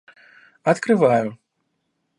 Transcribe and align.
Открываю 0.63 1.37